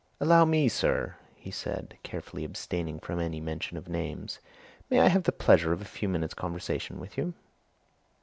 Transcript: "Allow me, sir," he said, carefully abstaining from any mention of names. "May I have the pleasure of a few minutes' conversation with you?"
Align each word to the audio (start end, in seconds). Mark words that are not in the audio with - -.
"Allow 0.19 0.45
me, 0.45 0.67
sir," 0.67 1.15
he 1.35 1.51
said, 1.51 1.95
carefully 2.01 2.43
abstaining 2.43 2.99
from 2.99 3.19
any 3.19 3.39
mention 3.39 3.77
of 3.77 3.87
names. 3.87 4.39
"May 4.89 4.99
I 4.99 5.09
have 5.09 5.25
the 5.25 5.31
pleasure 5.31 5.73
of 5.73 5.79
a 5.83 5.85
few 5.85 6.09
minutes' 6.09 6.33
conversation 6.33 6.99
with 6.99 7.19
you?" 7.19 7.35